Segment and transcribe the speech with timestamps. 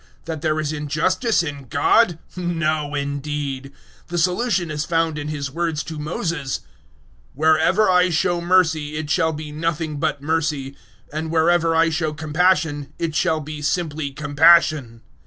[0.25, 2.17] That there is injustice in God?
[2.35, 3.71] 009:015 No, indeed;
[4.07, 6.61] the solution is found in His words to Moses,
[7.35, 10.75] "Wherever I show mercy it shall be nothing but mercy,
[11.13, 15.03] and wherever I show compassion it shall be simply compassion."